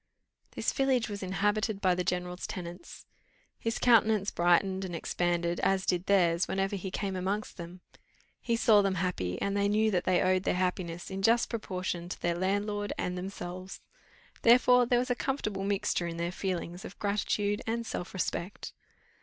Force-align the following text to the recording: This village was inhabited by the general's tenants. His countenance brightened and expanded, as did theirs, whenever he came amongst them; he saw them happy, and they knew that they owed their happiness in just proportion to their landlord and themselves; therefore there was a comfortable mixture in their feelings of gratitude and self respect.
This 0.53 0.73
village 0.73 1.09
was 1.09 1.21
inhabited 1.21 1.79
by 1.79 1.93
the 1.93 2.03
general's 2.03 2.47
tenants. 2.47 3.05
His 3.59 3.77
countenance 3.77 4.31
brightened 4.31 4.83
and 4.83 4.95
expanded, 4.95 5.59
as 5.59 5.85
did 5.85 6.07
theirs, 6.07 6.47
whenever 6.47 6.75
he 6.75 6.89
came 6.89 7.15
amongst 7.15 7.57
them; 7.57 7.81
he 8.41 8.55
saw 8.55 8.81
them 8.81 8.95
happy, 8.95 9.39
and 9.43 9.55
they 9.55 9.67
knew 9.69 9.91
that 9.91 10.05
they 10.05 10.19
owed 10.23 10.41
their 10.41 10.55
happiness 10.55 11.11
in 11.11 11.21
just 11.21 11.51
proportion 11.51 12.09
to 12.09 12.19
their 12.19 12.33
landlord 12.35 12.91
and 12.97 13.15
themselves; 13.15 13.79
therefore 14.41 14.87
there 14.87 14.97
was 14.97 15.11
a 15.11 15.15
comfortable 15.15 15.63
mixture 15.63 16.07
in 16.07 16.17
their 16.17 16.31
feelings 16.31 16.83
of 16.83 16.97
gratitude 16.97 17.61
and 17.67 17.85
self 17.85 18.11
respect. 18.11 18.73